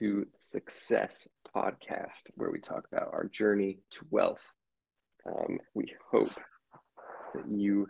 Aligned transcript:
to 0.00 0.26
Success 0.38 1.28
Podcast, 1.54 2.30
where 2.34 2.50
we 2.50 2.58
talk 2.58 2.86
about 2.90 3.10
our 3.12 3.26
journey 3.26 3.80
to 3.90 4.06
wealth. 4.10 4.42
Um, 5.26 5.58
we 5.74 5.92
hope 6.10 6.32
that 7.34 7.44
you 7.50 7.86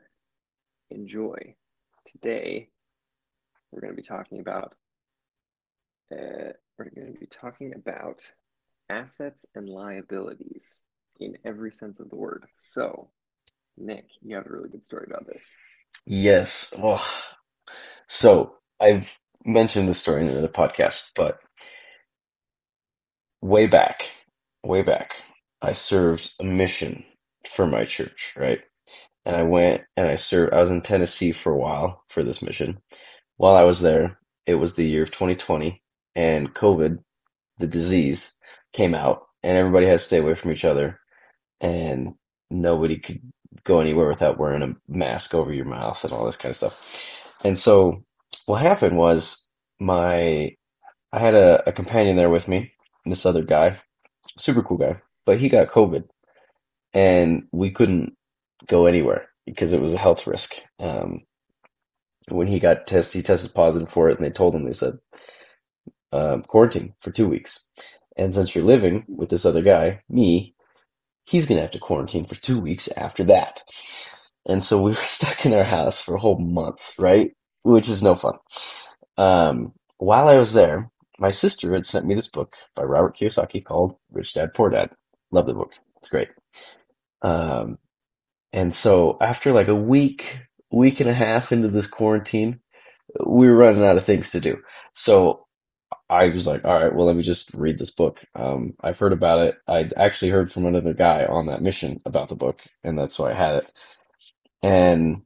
enjoy. 0.91 1.55
Today, 2.11 2.69
we're 3.71 3.81
going 3.81 3.93
to 3.93 3.97
be 3.97 4.03
talking 4.03 4.41
about 4.41 4.75
uh, 6.13 6.51
we're 6.77 6.91
going 6.97 7.13
to 7.13 7.21
be 7.21 7.27
talking 7.27 7.75
about 7.77 8.23
assets 8.89 9.47
and 9.55 9.69
liabilities 9.69 10.83
in 11.21 11.39
every 11.45 11.71
sense 11.71 12.01
of 12.01 12.11
the 12.11 12.17
word. 12.17 12.45
So, 12.57 13.11
Nick, 13.77 14.07
you 14.21 14.35
have 14.35 14.47
a 14.47 14.51
really 14.51 14.69
good 14.69 14.85
story 14.85 15.07
about 15.07 15.29
this. 15.29 15.55
Yes. 16.07 16.75
Oh, 16.77 17.07
so 18.09 18.57
I've 18.81 19.09
mentioned 19.45 19.89
this 19.89 20.01
story 20.01 20.23
in 20.23 20.29
another 20.29 20.49
podcast, 20.49 21.11
but 21.15 21.39
way 23.43 23.69
back, 23.69 24.11
way 24.65 24.83
back, 24.83 25.15
I 25.63 25.73
served 25.75 26.33
a 26.41 26.45
mission 26.45 27.05
for 27.55 27.67
my 27.67 27.87
church, 27.87 28.35
right? 28.37 28.61
And 29.27 29.37
I 29.37 29.45
went 29.45 29.83
and 29.97 30.09
I 30.09 30.17
served, 30.17 30.55
I 30.55 30.61
was 30.61 30.71
in 30.71 30.83
Tennessee 30.83 31.33
for 31.33 31.53
a 31.53 31.59
while 31.59 32.03
for 32.11 32.23
this 32.25 32.43
mission. 32.43 32.81
While 33.37 33.57
I 33.57 33.65
was 33.65 33.81
there, 33.81 34.19
it 34.47 34.55
was 34.57 34.75
the 34.77 34.87
year 34.89 35.05
of 35.05 35.11
2020 35.13 35.83
and 36.17 36.55
COVID, 36.55 36.99
the 37.59 37.67
disease, 37.69 38.37
came 38.73 38.95
out 38.95 39.23
and 39.43 39.57
everybody 39.59 39.87
had 39.87 40.01
to 40.01 40.05
stay 40.07 40.19
away 40.19 40.35
from 40.37 40.53
each 40.53 40.65
other 40.65 41.01
and 41.61 42.15
nobody 42.51 43.01
could 43.01 43.21
go 43.65 43.81
anywhere 43.81 44.09
without 44.09 44.39
wearing 44.39 44.63
a 44.63 44.77
mask 44.89 45.35
over 45.35 45.53
your 45.55 45.67
mouth 45.67 46.05
and 46.05 46.15
all 46.15 46.27
this 46.27 46.37
kind 46.39 46.53
of 46.53 46.59
stuff. 46.59 47.05
And 47.45 47.59
so 47.59 48.05
what 48.47 48.63
happened 48.63 48.99
was 48.99 49.51
my, 49.81 50.57
I 51.13 51.21
had 51.21 51.35
a, 51.35 51.69
a 51.71 51.73
companion 51.73 52.17
there 52.17 52.31
with 52.31 52.49
me, 52.49 52.75
this 53.07 53.27
other 53.27 53.43
guy, 53.43 53.81
super 54.39 54.63
cool 54.63 54.79
guy, 54.79 55.01
but 55.27 55.39
he 55.39 55.49
got 55.49 55.69
COVID 55.69 56.05
and 56.93 57.45
we 57.53 57.71
couldn't 57.71 58.17
go 58.67 58.87
anywhere 58.87 59.29
because 59.47 59.73
it 59.73 59.81
was 59.81 59.95
a 59.95 59.99
health 59.99 60.27
risk. 60.27 60.55
Um, 60.79 61.23
when 62.29 62.47
he 62.47 62.61
got 62.61 62.87
tested, 62.87 63.21
he 63.21 63.23
tested 63.23 63.55
positive 63.55 63.91
for 63.91 64.09
it 64.09 64.19
and 64.19 64.25
they 64.25 64.31
told 64.31 64.55
him, 64.55 64.65
they 64.65 64.73
said, 64.73 64.99
um, 66.13 66.43
quarantine 66.43 66.95
for 66.99 67.11
two 67.11 67.29
weeks. 67.29 67.67
And 68.17 68.35
since 68.35 68.55
you're 68.55 68.65
living 68.65 69.05
with 69.09 69.29
this 69.31 69.47
other 69.47 69.63
guy, 69.63 70.03
me, 70.09 70.55
he's 71.25 71.47
to 71.47 71.61
have 71.61 71.71
to 71.73 71.79
quarantine 71.79 72.27
for 72.27 72.35
two 72.35 72.61
weeks 72.61 72.89
after 72.97 73.25
that. 73.25 73.63
And 74.47 74.63
so 74.63 74.83
we 74.83 74.91
were 74.91 74.97
stuck 74.97 75.47
in 75.47 75.55
our 75.55 75.65
house 75.65 76.01
for 76.01 76.15
a 76.15 76.21
whole 76.21 76.39
month, 76.39 76.93
right? 76.99 77.31
Which 77.63 77.89
is 77.89 78.03
no 78.03 78.15
fun. 78.15 78.35
Um, 79.17 79.73
while 79.99 80.29
I 80.29 80.39
was 80.39 80.53
there, 80.53 80.91
my 81.21 81.31
sister 81.33 81.73
had 81.73 81.87
sent 81.87 82.07
me 82.07 82.17
this 82.17 82.29
book 82.29 82.55
by 82.77 82.83
Robert 82.83 83.17
Kiyosaki 83.17 83.65
called 83.65 83.97
Rich 84.13 84.35
Dad 84.35 84.55
Poor 84.55 84.71
Dad. 84.71 84.91
Love 85.33 85.47
the 85.47 85.55
book. 85.55 85.73
It's 85.99 86.09
great. 86.09 86.29
Um, 87.23 87.79
and 88.53 88.75
so 88.75 89.19
after 89.21 89.53
like 89.53 89.69
a 89.69 89.75
week, 89.77 90.41
week 90.73 91.01
and 91.01 91.11
a 91.11 91.15
half 91.15 91.53
into 91.53 91.69
this 91.69 91.87
quarantine, 91.87 92.61
we 93.25 93.49
were 93.49 93.57
running 93.57 93.85
out 93.85 93.99
of 93.99 94.07
things 94.07 94.31
to 94.31 94.41
do. 94.41 94.59
So 94.95 95.47
I 96.09 96.29
was 96.29 96.47
like, 96.47 96.65
all 96.65 96.81
right, 96.81 96.95
well, 96.95 97.07
let 97.07 97.17
me 97.17 97.23
just 97.23 97.55
read 97.55 97.79
this 97.79 97.93
book. 97.93 98.25
Um, 98.35 98.75
I've 98.81 98.99
heard 98.99 99.13
about 99.13 99.41
it. 99.41 99.57
I'd 99.67 99.95
actually 99.97 100.31
heard 100.31 100.53
from 100.53 100.67
another 100.67 100.95
guy 100.95 101.27
on 101.27 101.47
that 101.47 101.63
mission 101.63 102.01
about 102.05 102.29
the 102.29 102.35
book, 102.37 102.61
and 102.85 102.99
that's 102.99 103.19
why 103.19 103.31
I 103.31 103.35
had 103.35 103.57
it. 103.57 103.73
And 104.63 105.23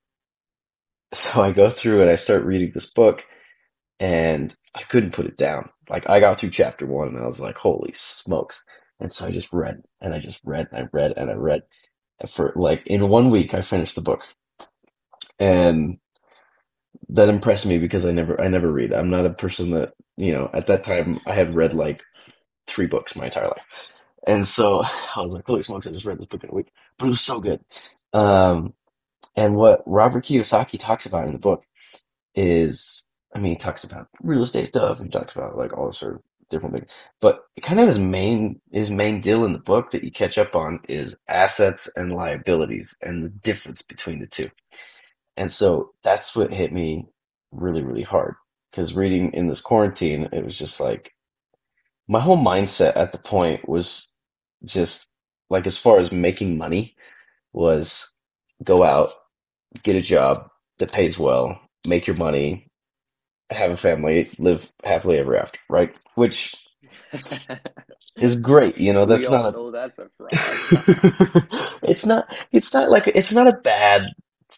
so 1.14 1.42
I 1.42 1.52
go 1.52 1.70
through 1.70 2.02
and 2.02 2.10
I 2.10 2.16
start 2.16 2.44
reading 2.44 2.72
this 2.74 2.90
book, 2.90 3.24
and 4.00 4.54
I 4.74 4.82
couldn't 4.82 5.12
put 5.14 5.26
it 5.26 5.36
down. 5.36 5.70
Like 5.88 6.08
I 6.08 6.20
got 6.20 6.40
through 6.40 6.50
chapter 6.50 6.86
one, 6.86 7.08
and 7.08 7.18
I 7.18 7.26
was 7.26 7.40
like, 7.40 7.56
holy 7.56 7.92
smokes. 7.94 8.62
And 9.00 9.12
so 9.12 9.26
I 9.26 9.30
just 9.30 9.52
read, 9.52 9.82
and 10.00 10.14
I 10.14 10.18
just 10.20 10.42
read, 10.44 10.68
and 10.72 10.84
I 10.84 10.88
read, 10.92 11.14
and 11.16 11.30
I 11.30 11.34
read. 11.34 11.62
And 12.20 12.30
for 12.30 12.52
like 12.56 12.86
in 12.86 13.08
one 13.08 13.30
week, 13.30 13.54
I 13.54 13.62
finished 13.62 13.94
the 13.96 14.02
book. 14.02 14.22
And 15.38 15.98
that 17.10 17.28
impressed 17.28 17.66
me 17.66 17.78
because 17.78 18.06
I 18.06 18.12
never 18.12 18.40
I 18.40 18.48
never 18.48 18.70
read. 18.70 18.92
I'm 18.92 19.10
not 19.10 19.26
a 19.26 19.30
person 19.30 19.72
that, 19.72 19.94
you 20.16 20.32
know, 20.32 20.50
at 20.52 20.68
that 20.68 20.84
time 20.84 21.20
I 21.26 21.34
had 21.34 21.54
read 21.54 21.74
like 21.74 22.02
three 22.66 22.86
books 22.86 23.16
my 23.16 23.26
entire 23.26 23.48
life. 23.48 23.62
And 24.26 24.46
so 24.46 24.82
I 25.16 25.20
was 25.22 25.32
like, 25.32 25.46
holy 25.46 25.62
smokes, 25.62 25.86
I 25.86 25.92
just 25.92 26.06
read 26.06 26.18
this 26.18 26.26
book 26.26 26.44
in 26.44 26.50
a 26.50 26.54
week. 26.54 26.68
But 26.98 27.06
it 27.06 27.10
was 27.10 27.20
so 27.20 27.40
good. 27.40 27.60
Um, 28.12 28.74
and 29.36 29.56
what 29.56 29.82
Robert 29.86 30.26
Kiyosaki 30.26 30.78
talks 30.78 31.06
about 31.06 31.26
in 31.26 31.32
the 31.32 31.38
book 31.38 31.64
is, 32.34 32.93
I 33.34 33.40
mean, 33.40 33.52
he 33.52 33.58
talks 33.58 33.84
about 33.84 34.08
real 34.22 34.42
estate 34.42 34.68
stuff, 34.68 35.00
he 35.00 35.08
talks 35.08 35.34
about 35.34 35.56
like 35.56 35.76
all 35.76 35.92
sort 35.92 36.16
of 36.16 36.22
different 36.50 36.74
things. 36.74 36.90
But 37.20 37.40
kind 37.62 37.80
of 37.80 37.88
his 37.88 37.98
main 37.98 38.60
his 38.70 38.90
main 38.90 39.20
deal 39.20 39.44
in 39.44 39.52
the 39.52 39.58
book 39.58 39.90
that 39.90 40.04
you 40.04 40.12
catch 40.12 40.38
up 40.38 40.54
on 40.54 40.80
is 40.88 41.16
assets 41.28 41.88
and 41.96 42.12
liabilities 42.12 42.96
and 43.02 43.24
the 43.24 43.28
difference 43.28 43.82
between 43.82 44.20
the 44.20 44.26
two. 44.26 44.50
And 45.36 45.50
so 45.50 45.92
that's 46.04 46.36
what 46.36 46.52
hit 46.52 46.72
me 46.72 47.06
really, 47.50 47.82
really 47.82 48.02
hard. 48.02 48.34
Because 48.70 48.94
reading 48.94 49.32
in 49.34 49.48
this 49.48 49.60
quarantine, 49.60 50.28
it 50.32 50.44
was 50.44 50.56
just 50.56 50.80
like 50.80 51.12
my 52.08 52.20
whole 52.20 52.38
mindset 52.38 52.96
at 52.96 53.12
the 53.12 53.18
point 53.18 53.68
was 53.68 54.14
just 54.64 55.08
like 55.50 55.66
as 55.66 55.78
far 55.78 55.98
as 55.98 56.12
making 56.12 56.58
money 56.58 56.96
was 57.52 58.12
go 58.62 58.82
out, 58.84 59.10
get 59.82 59.96
a 59.96 60.00
job 60.00 60.48
that 60.78 60.92
pays 60.92 61.18
well, 61.18 61.60
make 61.86 62.06
your 62.06 62.16
money, 62.16 62.68
have 63.50 63.72
a 63.72 63.76
family, 63.78 64.30
live 64.38 64.70
happily 64.84 65.18
ever 65.18 65.36
after, 65.36 65.60
right? 65.70 65.94
Which 66.16 66.54
is 68.20 68.36
great, 68.36 68.78
you 68.78 68.92
know, 68.94 69.04
that's 69.06 69.28
we 69.28 69.28
not 69.30 69.56
that's 69.72 69.98
a 69.98 70.08
fraud. 70.18 70.62
it's 71.82 72.06
not 72.06 72.26
it's 72.52 72.74
not 72.74 72.90
like 72.90 73.08
it's 73.08 73.32
not 73.32 73.48
a 73.48 73.54
bad 73.62 74.14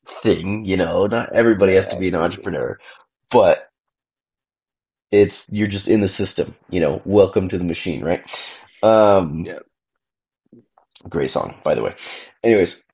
thing, 0.08 0.64
you 0.66 0.76
know, 0.78 1.06
not 1.06 1.34
everybody 1.34 1.74
Yeah, 1.74 1.76
has 1.76 1.90
to 1.90 1.96
be 1.96 2.08
an 2.08 2.16
entrepreneur, 2.16 2.78
but 3.30 3.68
it's 5.12 5.52
you're 5.52 5.68
just 5.68 5.88
in 5.88 6.00
the 6.02 6.08
system, 6.08 6.54
you 6.70 6.80
know, 6.80 7.02
welcome 7.04 7.48
to 7.50 7.58
the 7.58 7.64
machine, 7.64 8.04
right? 8.04 8.22
Um 8.82 9.46
Yeah. 9.46 9.60
great 11.08 11.30
song, 11.32 11.56
by 11.64 11.74
the 11.76 11.82
way. 11.84 11.96
Anyways, 12.44 12.84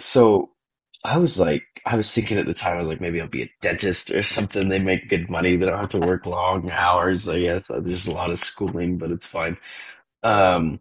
so 0.00 0.50
I 1.04 1.18
was 1.18 1.38
like 1.38 1.64
I 1.84 1.96
was 1.96 2.10
thinking 2.10 2.38
at 2.38 2.46
the 2.46 2.54
time 2.54 2.76
I 2.76 2.78
was 2.78 2.88
like 2.88 3.00
maybe 3.00 3.20
I'll 3.20 3.28
be 3.28 3.42
a 3.42 3.50
dentist 3.60 4.10
or 4.10 4.22
something. 4.22 4.68
They 4.68 4.78
make 4.78 5.08
good 5.10 5.28
money, 5.28 5.56
they 5.56 5.66
don't 5.66 5.78
have 5.78 5.90
to 5.90 5.98
work 6.00 6.24
long 6.26 6.70
hours, 6.70 7.28
I 7.28 7.40
guess. 7.40 7.70
Uh, 7.70 7.80
There's 7.80 8.06
a 8.06 8.14
lot 8.14 8.30
of 8.30 8.38
schooling, 8.38 8.98
but 8.98 9.10
it's 9.10 9.26
fine. 9.26 9.56
Um 10.22 10.80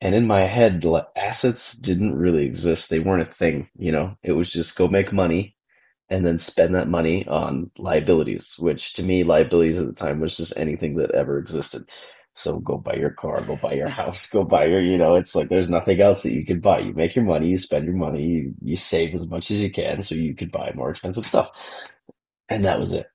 and 0.00 0.14
in 0.14 0.26
my 0.26 0.42
head, 0.42 0.84
assets 1.16 1.78
didn't 1.78 2.16
really 2.18 2.46
exist. 2.46 2.90
They 2.90 3.00
weren't 3.00 3.22
a 3.22 3.32
thing, 3.32 3.68
you 3.78 3.92
know. 3.92 4.16
It 4.22 4.32
was 4.32 4.50
just 4.52 4.76
go 4.76 4.88
make 4.88 5.12
money 5.12 5.56
and 6.10 6.26
then 6.26 6.38
spend 6.38 6.74
that 6.76 6.88
money 6.88 7.26
on 7.28 7.70
liabilities, 7.78 8.56
which 8.58 8.94
to 8.94 9.02
me, 9.04 9.24
liabilities 9.24 9.78
at 9.78 9.86
the 9.86 9.94
time 9.94 10.20
was 10.20 10.36
just 10.36 10.56
anything 10.58 10.96
that 10.96 11.12
ever 11.12 11.38
existed. 11.38 11.84
So 12.38 12.60
go 12.60 12.78
buy 12.78 12.96
your 12.96 13.12
car, 13.12 13.42
go 13.42 13.56
buy 13.56 13.74
your 13.74 13.90
house, 13.90 14.28
go 14.28 14.44
buy 14.44 14.66
your, 14.66 14.82
you 14.82 14.98
know, 14.98 15.16
it's 15.16 15.36
like 15.36 15.50
there's 15.50 15.70
nothing 15.70 16.00
else 16.00 16.24
that 16.24 16.32
you 16.34 16.46
can 16.46 16.60
buy. 16.60 16.80
You 16.80 16.94
make 16.94 17.16
your 17.16 17.26
money, 17.26 17.48
you 17.48 17.58
spend 17.58 17.86
your 17.86 17.96
money, 17.96 18.24
you, 18.24 18.54
you 18.62 18.76
save 18.76 19.14
as 19.14 19.28
much 19.28 19.52
as 19.52 19.62
you 19.64 19.72
can 19.72 20.02
so 20.02 20.16
you 20.16 20.36
could 20.36 20.52
buy 20.52 20.72
more 20.76 20.90
expensive 20.90 21.26
stuff. 21.26 21.50
And 22.50 22.66
that 22.66 22.80
was 22.80 22.94
it. 22.94 23.08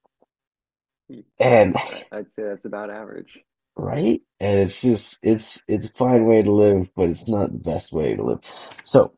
And 1.40 1.78
I'd 2.12 2.34
say 2.34 2.44
that's 2.44 2.66
about 2.66 2.92
average. 2.92 3.40
right? 3.78 4.22
And 4.40 4.60
it's 4.60 4.82
just 4.82 5.18
it's 5.24 5.62
it's 5.68 5.88
a 5.88 5.92
fine 5.92 6.26
way 6.26 6.44
to 6.44 6.52
live, 6.52 6.90
but 6.96 7.10
it's 7.10 7.30
not 7.30 7.52
the 7.52 7.60
best 7.60 7.94
way 7.94 8.16
to 8.16 8.24
live. 8.24 8.40
So 8.84 9.14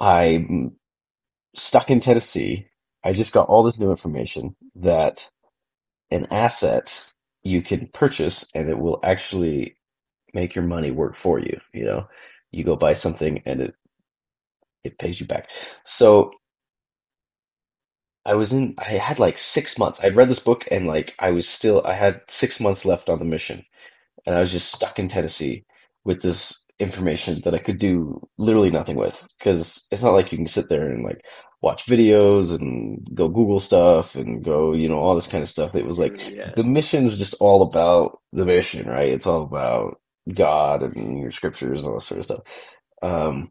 I'm 0.00 0.76
stuck 1.56 1.90
in 1.90 2.00
Tennessee. 2.00 2.68
I 3.04 3.12
just 3.12 3.32
got 3.32 3.48
all 3.48 3.64
this 3.64 3.78
new 3.78 3.90
information 3.90 4.56
that 4.76 5.28
an 6.10 6.28
asset 6.32 6.92
you 7.42 7.62
can 7.62 7.88
purchase 7.88 8.50
and 8.54 8.68
it 8.68 8.78
will 8.78 9.00
actually 9.02 9.76
make 10.34 10.54
your 10.54 10.64
money 10.64 10.90
work 10.90 11.16
for 11.16 11.38
you. 11.40 11.60
You 11.72 11.84
know, 11.86 12.08
you 12.52 12.64
go 12.64 12.76
buy 12.76 12.94
something 12.94 13.42
and 13.46 13.60
it 13.62 13.74
it 14.84 14.98
pays 14.98 15.20
you 15.20 15.26
back. 15.26 15.48
So 15.84 16.32
I 18.24 18.34
was 18.34 18.52
in, 18.52 18.74
I 18.78 18.84
had 18.92 19.18
like 19.18 19.38
six 19.38 19.78
months. 19.78 20.02
I'd 20.02 20.16
read 20.16 20.28
this 20.30 20.40
book 20.44 20.66
and 20.70 20.86
like 20.86 21.14
I 21.18 21.30
was 21.30 21.48
still, 21.48 21.82
I 21.84 21.94
had 21.94 22.22
six 22.28 22.60
months 22.60 22.84
left 22.84 23.08
on 23.10 23.18
the 23.18 23.24
mission 23.24 23.64
and 24.26 24.36
I 24.36 24.40
was 24.40 24.52
just 24.52 24.72
stuck 24.74 24.98
in 24.98 25.08
Tennessee 25.08 25.64
with 26.04 26.22
this 26.22 26.66
information 26.80 27.42
that 27.44 27.54
I 27.54 27.58
could 27.58 27.78
do 27.78 28.20
literally 28.38 28.70
nothing 28.70 28.96
with 28.96 29.22
because 29.38 29.86
it's 29.90 30.02
not 30.02 30.14
like 30.14 30.32
you 30.32 30.38
can 30.38 30.46
sit 30.46 30.68
there 30.68 30.90
and 30.90 31.04
like 31.04 31.22
watch 31.62 31.86
videos 31.86 32.58
and 32.58 33.08
go 33.14 33.28
Google 33.28 33.60
stuff 33.60 34.16
and 34.16 34.44
go, 34.44 34.74
you 34.74 34.88
know, 34.88 34.98
all 35.00 35.14
this 35.14 35.26
kind 35.28 35.42
of 35.42 35.50
stuff. 35.50 35.74
It 35.74 35.86
was 35.86 35.98
like 35.98 36.20
Yeah. 36.20 36.52
the 36.56 36.64
mission's 36.64 37.18
just 37.18 37.34
all 37.40 37.62
about 37.62 38.20
the 38.32 38.46
mission, 38.46 38.88
right? 38.88 39.10
It's 39.12 39.26
all 39.26 39.42
about 39.42 40.00
God 40.32 40.82
and 40.82 41.20
your 41.20 41.32
scriptures 41.32 41.80
and 41.80 41.88
all 41.88 41.94
that 41.96 42.02
sort 42.02 42.20
of 42.20 42.24
stuff. 42.26 42.40
Um, 43.02 43.50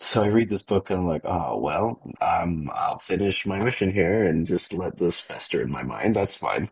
so 0.00 0.22
I 0.22 0.28
read 0.28 0.50
this 0.50 0.62
book 0.62 0.90
and 0.90 1.00
I'm 1.00 1.08
like, 1.08 1.24
oh, 1.24 1.58
well, 1.58 2.02
um, 2.22 2.70
I'll 2.74 2.98
finish 3.00 3.46
my 3.46 3.60
mission 3.62 3.92
here 3.92 4.24
and 4.26 4.46
just 4.46 4.72
let 4.74 4.98
this 4.98 5.20
fester 5.20 5.62
in 5.62 5.70
my 5.70 5.82
mind. 5.84 6.16
That's 6.16 6.36
fine. 6.36 6.68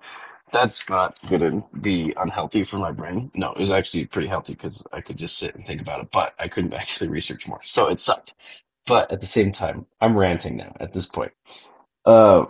that's 0.52 0.88
not 0.90 1.16
gonna 1.28 1.64
be 1.80 2.14
unhealthy 2.16 2.64
for 2.64 2.78
my 2.78 2.92
brain. 2.92 3.30
No, 3.34 3.52
it 3.52 3.60
was 3.60 3.72
actually 3.72 4.06
pretty 4.06 4.28
healthy 4.28 4.54
because 4.54 4.86
I 4.92 5.02
could 5.02 5.18
just 5.18 5.38
sit 5.38 5.54
and 5.54 5.66
think 5.66 5.80
about 5.82 6.00
it, 6.02 6.08
but 6.12 6.34
I 6.38 6.48
couldn't 6.48 6.74
actually 6.74 7.10
research 7.10 7.46
more. 7.48 7.60
So 7.64 7.88
it 7.88 8.00
sucked. 8.00 8.34
But 8.86 9.12
at 9.12 9.20
the 9.20 9.26
same 9.28 9.52
time, 9.52 9.86
I'm 10.00 10.16
ranting 10.18 10.56
now 10.58 10.76
at 10.80 10.92
this 10.94 11.08
point. 11.08 11.32
Uh, 12.06 12.46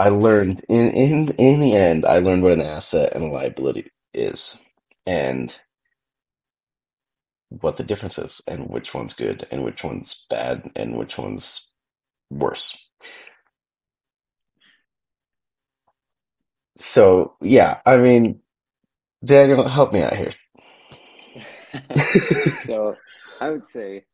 I 0.00 0.10
learned 0.10 0.64
in 0.68 0.90
in 0.92 1.28
in 1.32 1.60
the 1.60 1.74
end, 1.76 2.06
I 2.06 2.18
learned 2.20 2.42
what 2.42 2.52
an 2.52 2.62
asset 2.62 3.14
and 3.14 3.24
a 3.24 3.28
liability 3.28 3.90
is, 4.14 4.58
and 5.06 5.56
what 7.48 7.76
the 7.78 7.84
difference 7.84 8.18
is, 8.18 8.42
and 8.48 8.68
which 8.68 8.94
one's 8.94 9.14
good, 9.14 9.46
and 9.50 9.64
which 9.64 9.84
one's 9.84 10.26
bad, 10.30 10.70
and 10.76 10.96
which 10.96 11.18
one's 11.18 11.72
worse. 12.30 12.76
So 16.78 17.36
yeah, 17.42 17.78
I 17.86 17.98
mean, 17.98 18.40
Daniel, 19.24 19.68
help 19.68 19.92
me 19.92 20.02
out 20.02 20.16
here. 20.16 20.32
so 22.66 23.00
I 23.42 23.50
would 23.50 23.68
say 23.70 24.04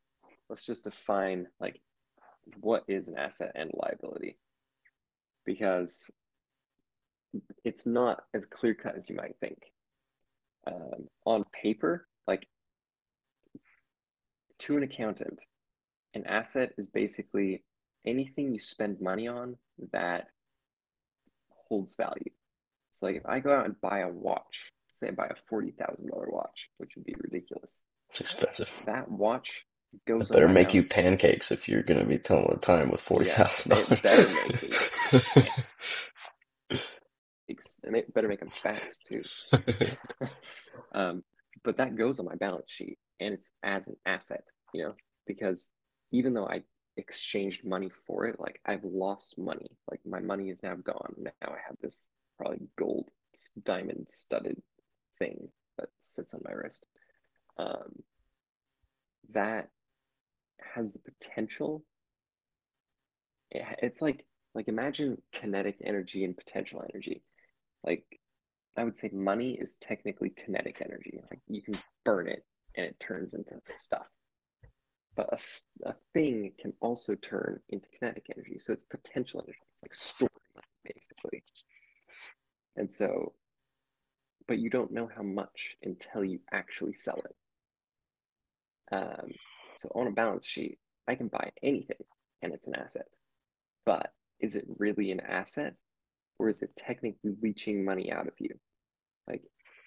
let's 0.48 0.64
just 0.64 0.84
define 0.84 1.48
like 1.60 1.82
what 2.62 2.84
is 2.88 3.08
an 3.08 3.18
asset 3.18 3.52
and 3.54 3.70
liability 3.74 4.38
because 5.44 6.10
it's 7.62 7.84
not 7.84 8.22
as 8.32 8.46
clear 8.46 8.72
cut 8.72 8.96
as 8.96 9.10
you 9.10 9.16
might 9.16 9.36
think. 9.38 9.58
Um, 10.66 11.08
on 11.26 11.44
paper, 11.52 12.08
like 12.26 12.48
to 14.60 14.78
an 14.78 14.82
accountant, 14.82 15.42
an 16.14 16.26
asset 16.26 16.72
is 16.78 16.88
basically 16.88 17.62
anything 18.06 18.54
you 18.54 18.58
spend 18.58 18.98
money 18.98 19.28
on 19.28 19.58
that 19.92 20.30
holds 21.68 21.92
value. 21.92 22.30
So 22.92 23.04
like 23.04 23.16
if 23.16 23.26
I 23.26 23.40
go 23.40 23.54
out 23.54 23.66
and 23.66 23.78
buy 23.82 23.98
a 23.98 24.08
watch, 24.08 24.72
say 24.98 25.08
I 25.08 25.12
buy 25.12 25.26
a 25.28 25.34
forty 25.48 25.72
thousand 25.72 26.08
dollar 26.08 26.28
watch, 26.30 26.70
which 26.78 26.92
would 26.96 27.04
be 27.04 27.16
ridiculous. 27.22 27.82
It's 28.10 28.20
expensive. 28.20 28.68
That 28.86 29.10
watch 29.10 29.66
goes 30.06 30.30
on 30.30 30.38
better 30.38 30.48
make 30.48 30.74
you 30.74 30.82
pancakes 30.84 31.50
if 31.52 31.68
you're 31.68 31.82
gonna 31.82 32.04
be 32.04 32.18
telling 32.18 32.48
the 32.50 32.58
time 32.58 32.90
with 32.90 33.00
forty 33.00 33.26
Yeah, 33.26 33.36
thousand 33.36 33.72
it 33.72 34.02
better 34.02 34.28
make 34.28 34.60
dollars. 34.60 34.90
it 37.48 38.14
better 38.14 38.28
make 38.28 38.40
them 38.40 38.50
fast 38.62 39.04
too. 39.06 39.22
um, 40.94 41.22
but 41.64 41.76
that 41.78 41.96
goes 41.96 42.18
on 42.18 42.26
my 42.26 42.34
balance 42.36 42.70
sheet 42.70 42.98
and 43.20 43.34
it's 43.34 43.50
as 43.62 43.86
an 43.88 43.96
asset, 44.06 44.44
you 44.72 44.84
know, 44.84 44.94
because 45.26 45.68
even 46.12 46.34
though 46.34 46.46
I 46.46 46.62
exchanged 46.96 47.64
money 47.64 47.90
for 48.06 48.26
it, 48.26 48.40
like 48.40 48.60
I've 48.66 48.84
lost 48.84 49.38
money. 49.38 49.70
Like 49.90 50.00
my 50.06 50.20
money 50.20 50.50
is 50.50 50.62
now 50.62 50.76
gone. 50.76 51.14
Now 51.18 51.32
I 51.42 51.58
have 51.66 51.76
this 51.80 52.08
probably 52.38 52.60
gold 52.78 53.08
diamond 53.64 54.06
studded 54.10 54.60
thing 55.18 55.48
that 55.78 55.88
sits 56.00 56.34
on 56.34 56.40
my 56.44 56.52
wrist. 56.52 56.86
Um, 57.58 58.02
that 59.32 59.68
has 60.74 60.92
the 60.92 61.00
potential. 61.00 61.84
It, 63.50 63.64
it's 63.82 64.02
like 64.02 64.24
like 64.54 64.68
imagine 64.68 65.20
kinetic 65.32 65.76
energy 65.84 66.24
and 66.24 66.36
potential 66.36 66.84
energy. 66.92 67.22
Like 67.84 68.04
I 68.76 68.84
would 68.84 68.96
say 68.96 69.10
money 69.12 69.58
is 69.60 69.76
technically 69.76 70.30
kinetic 70.30 70.80
energy. 70.84 71.20
Like 71.30 71.40
you 71.48 71.62
can 71.62 71.78
burn 72.04 72.28
it 72.28 72.44
and 72.76 72.86
it 72.86 72.98
turns 73.00 73.34
into 73.34 73.60
stuff. 73.76 74.06
But 75.16 75.40
a 75.84 75.94
thing 76.14 76.52
can 76.60 76.72
also 76.80 77.16
turn 77.16 77.58
into 77.70 77.88
kinetic 77.98 78.26
energy. 78.34 78.58
So 78.58 78.72
it's 78.72 78.84
potential 78.84 79.40
energy. 79.40 79.58
It's 79.60 79.82
like 79.82 79.94
stored, 79.94 80.30
basically. 80.84 81.42
And 82.76 82.90
so, 82.90 83.32
but 84.48 84.58
you 84.58 84.70
don't 84.70 84.90
know 84.90 85.08
how 85.14 85.22
much 85.22 85.76
until 85.82 86.24
you 86.24 86.40
actually 86.50 86.94
sell 86.94 87.22
it. 87.24 87.36
Um, 88.90 89.30
so 89.76 89.92
on 89.94 90.06
a 90.06 90.10
balance 90.10 90.46
sheet, 90.46 90.78
I 91.06 91.14
can 91.14 91.28
buy 91.28 91.52
anything 91.62 92.02
and 92.42 92.54
it's 92.54 92.66
an 92.66 92.74
asset. 92.74 93.06
But 93.84 94.12
is 94.40 94.54
it 94.56 94.64
really 94.78 95.12
an 95.12 95.20
asset 95.20 95.76
or 96.38 96.48
is 96.48 96.62
it 96.62 96.74
technically 96.74 97.36
leeching 97.42 97.84
money 97.84 98.10
out 98.10 98.26
of 98.26 98.32
you? 98.38 98.58
Like 99.28 99.42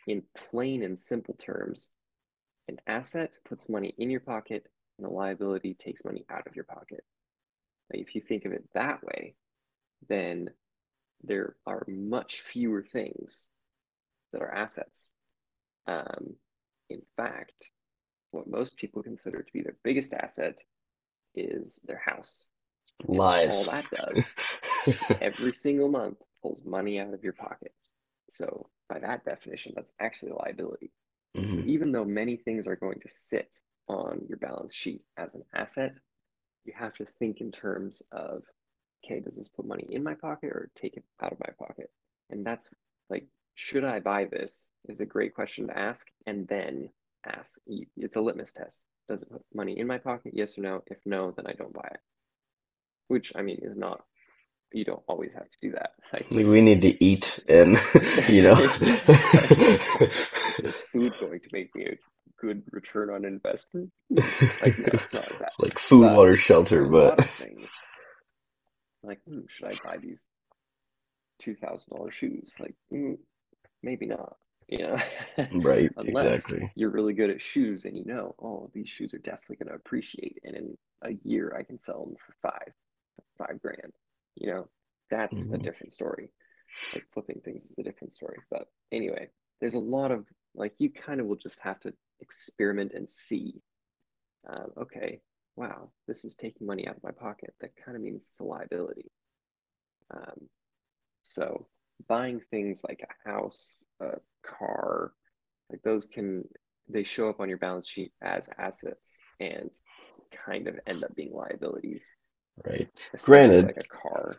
in 0.07 0.21
plain 0.37 0.83
and 0.83 0.99
simple 0.99 1.35
terms, 1.35 1.95
an 2.67 2.77
asset 2.85 3.37
puts 3.43 3.67
money 3.67 3.95
in 3.97 4.11
your 4.11 4.19
pocket 4.19 4.67
and 4.99 5.07
a 5.07 5.09
liability 5.09 5.73
takes 5.73 6.05
money 6.05 6.23
out 6.29 6.45
of 6.45 6.55
your 6.55 6.65
pocket. 6.65 7.03
Now, 7.91 7.99
if 7.99 8.13
you 8.13 8.21
think 8.21 8.45
of 8.45 8.51
it 8.51 8.63
that 8.75 9.03
way, 9.03 9.33
then 10.07 10.51
there 11.23 11.55
are 11.65 11.83
much 11.87 12.43
fewer 12.51 12.83
things 12.83 13.47
that 14.31 14.41
are 14.41 14.53
assets. 14.53 15.11
Um, 15.87 16.35
in 16.89 17.01
fact, 17.15 17.71
what 18.31 18.47
most 18.47 18.77
people 18.77 19.03
consider 19.03 19.41
to 19.41 19.53
be 19.53 19.61
their 19.61 19.77
biggest 19.83 20.13
asset 20.13 20.59
is 21.35 21.77
their 21.87 21.99
house. 22.05 22.49
And 23.41 23.51
all 23.51 23.65
that 23.65 23.89
does 23.91 24.41
is 25.01 25.13
every 25.21 25.53
single 25.53 25.89
month 25.89 26.17
pulls 26.41 26.65
money 26.65 26.99
out 26.99 27.13
of 27.13 27.23
your 27.23 27.33
pocket. 27.33 27.73
So, 28.29 28.67
by 28.89 28.99
that 28.99 29.25
definition, 29.25 29.73
that's 29.75 29.93
actually 29.99 30.31
a 30.31 30.35
liability. 30.35 30.91
So, 31.49 31.61
Mhm. 31.61 31.65
even 31.65 31.91
though 31.91 32.05
many 32.05 32.37
things 32.37 32.67
are 32.67 32.75
going 32.75 32.99
to 33.01 33.09
sit 33.09 33.55
on 33.87 34.25
your 34.27 34.37
balance 34.37 34.73
sheet 34.73 35.01
as 35.17 35.35
an 35.35 35.43
asset, 35.53 35.95
you 36.65 36.73
have 36.75 36.93
to 36.95 37.05
think 37.19 37.41
in 37.41 37.51
terms 37.51 38.01
of 38.11 38.43
okay, 39.05 39.19
does 39.19 39.37
this 39.37 39.47
put 39.49 39.65
money 39.65 39.85
in 39.89 40.03
my 40.03 40.13
pocket 40.15 40.49
or 40.49 40.69
take 40.75 40.95
it 40.97 41.03
out 41.21 41.31
of 41.31 41.39
my 41.39 41.53
pocket? 41.57 41.89
And 42.29 42.45
that's 42.45 42.69
like, 43.09 43.27
should 43.55 43.83
I 43.83 43.99
buy 43.99 44.25
this? 44.25 44.67
Is 44.87 44.99
a 44.99 45.05
great 45.05 45.35
question 45.35 45.67
to 45.67 45.77
ask, 45.77 46.07
and 46.25 46.47
then 46.47 46.89
ask. 47.25 47.59
It's 47.97 48.15
a 48.15 48.21
litmus 48.21 48.51
test. 48.53 48.83
Does 49.09 49.21
it 49.23 49.31
put 49.31 49.43
money 49.53 49.77
in 49.77 49.87
my 49.87 49.97
pocket? 49.99 50.33
Yes 50.35 50.57
or 50.57 50.61
no? 50.61 50.83
If 50.87 50.97
no, 51.05 51.31
then 51.35 51.45
I 51.47 51.53
don't 51.53 51.73
buy 51.73 51.87
it. 51.91 51.99
Which 53.07 53.31
I 53.35 53.41
mean 53.41 53.59
is 53.61 53.75
not. 53.77 54.01
You 54.73 54.85
don't 54.85 55.03
always 55.07 55.33
have 55.33 55.43
to 55.49 55.57
do 55.61 55.71
that. 55.73 55.91
We 56.31 56.61
need 56.61 56.81
to 56.83 57.03
eat 57.03 57.43
and 57.47 57.77
you 58.29 58.41
know 58.43 58.53
is 60.57 60.63
this 60.63 60.75
food 60.91 61.13
going 61.19 61.39
to 61.41 61.49
make 61.51 61.73
me 61.75 61.85
a 61.85 61.97
good 62.39 62.63
return 62.71 63.09
on 63.09 63.25
investment? 63.25 63.91
Like, 64.09 64.77
no, 64.79 64.87
it's 64.93 65.13
not 65.13 65.27
that. 65.39 65.51
like 65.59 65.77
food, 65.79 66.03
But 66.03 66.15
water, 66.15 66.37
shelter, 66.37 66.85
but 66.85 67.21
things, 67.37 67.69
like, 69.03 69.19
hmm, 69.27 69.41
should 69.47 69.67
I 69.67 69.75
buy 69.83 69.97
these 69.97 70.23
two 71.39 71.55
thousand 71.55 71.89
dollar 71.89 72.11
shoes? 72.11 72.53
Like, 72.59 72.75
mm, 72.93 73.17
maybe 73.83 74.05
not. 74.05 74.37
You 74.67 74.79
know, 74.79 74.97
right, 75.51 75.91
unless 75.97 76.49
exactly. 76.49 76.71
you're 76.75 76.91
really 76.91 77.13
good 77.13 77.29
at 77.29 77.41
shoes 77.41 77.85
and 77.85 77.97
you 77.97 78.05
know, 78.05 78.35
oh, 78.41 78.69
these 78.73 78.87
shoes 78.89 79.13
are 79.13 79.19
definitely 79.19 79.57
going 79.57 79.69
to 79.69 79.75
appreciate, 79.75 80.39
and 80.43 80.55
in 80.55 80.77
a 81.03 81.11
year 81.23 81.55
I 81.57 81.63
can 81.63 81.79
sell 81.79 82.05
them 82.05 82.15
for 82.25 82.33
five, 82.41 82.73
five 83.37 83.61
grand. 83.61 83.93
You 84.35 84.47
know, 84.53 84.69
that's 85.09 85.49
a 85.51 85.57
Mhm. 85.57 85.61
different 85.63 85.93
story. 85.93 86.31
Like 86.93 87.05
flipping 87.13 87.41
things 87.43 87.65
is 87.69 87.77
a 87.79 87.83
different 87.83 88.13
story. 88.13 88.43
But 88.49 88.67
anyway, 88.91 89.29
there's 89.61 89.75
a 89.75 89.79
lot 89.79 90.11
of 90.11 90.25
like 90.55 90.75
you 90.79 90.89
kind 90.91 91.19
of 91.21 91.27
will 91.27 91.35
just 91.37 91.59
have 91.61 91.79
to 91.81 91.93
experiment 92.21 92.93
and 92.93 93.09
see. 93.09 93.61
Uh, 94.49 94.65
okay, 94.77 95.21
wow, 95.55 95.91
this 96.07 96.25
is 96.25 96.35
taking 96.35 96.67
money 96.67 96.87
out 96.87 96.97
of 96.97 97.03
my 97.03 97.11
pocket. 97.11 97.53
That 97.61 97.75
kind 97.75 97.95
of 97.97 98.03
means 98.03 98.21
it's 98.29 98.39
a 98.39 98.43
liability. 98.43 99.11
Um, 100.11 100.49
so 101.23 101.67
buying 102.07 102.41
things 102.51 102.81
like 102.87 103.03
a 103.03 103.29
house, 103.29 103.85
a 104.01 104.17
car, 104.45 105.11
like 105.69 105.81
those 105.83 106.07
can 106.07 106.43
they 106.89 107.03
show 107.03 107.29
up 107.29 107.39
on 107.39 107.49
your 107.49 107.57
balance 107.57 107.87
sheet 107.87 108.11
as 108.21 108.49
assets 108.57 109.17
and 109.39 109.69
kind 110.45 110.67
of 110.67 110.79
end 110.87 111.03
up 111.03 111.15
being 111.15 111.33
liabilities, 111.33 112.05
Right. 112.65 112.89
Granted, 113.23 113.65
like 113.65 113.77
a 113.77 114.09
car. 114.09 114.37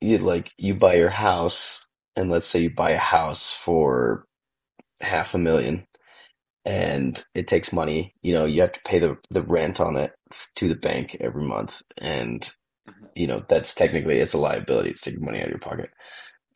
you 0.00 0.18
like 0.18 0.52
you 0.56 0.74
buy 0.74 0.94
your 0.94 1.10
house 1.10 1.80
and 2.16 2.30
let's 2.30 2.46
say 2.46 2.60
you 2.60 2.74
buy 2.74 2.90
a 2.92 2.98
house 2.98 3.52
for 3.52 4.26
half 5.00 5.34
a 5.34 5.38
million 5.38 5.86
and 6.64 7.22
it 7.34 7.46
takes 7.46 7.72
money, 7.72 8.12
you 8.22 8.32
know, 8.32 8.44
you 8.44 8.62
have 8.62 8.72
to 8.72 8.80
pay 8.84 8.98
the 8.98 9.16
the 9.30 9.42
rent 9.42 9.80
on 9.80 9.96
it 9.96 10.12
to 10.56 10.68
the 10.68 10.74
bank 10.74 11.16
every 11.20 11.44
month 11.44 11.80
and 11.96 12.42
mm-hmm. 12.88 13.06
you 13.14 13.26
know, 13.26 13.42
that's 13.48 13.74
technically 13.74 14.18
it's 14.18 14.34
a 14.34 14.38
liability. 14.38 14.90
It's 14.90 15.00
taking 15.00 15.24
money 15.24 15.38
out 15.38 15.44
of 15.44 15.50
your 15.50 15.58
pocket. 15.60 15.90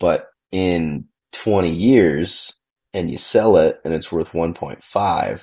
But 0.00 0.26
in 0.52 1.07
20 1.35 1.73
years 1.75 2.59
and 2.95 3.11
you 3.11 3.19
sell 3.19 3.59
it 3.59 3.80
and 3.85 3.95
it's 3.95 4.11
worth 4.11 4.30
1.5, 4.30 5.40